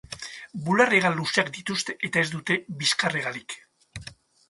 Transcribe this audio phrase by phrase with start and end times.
[0.69, 3.61] Bular-hegal luzeak dituzte eta ez dute bizkar-hegalik.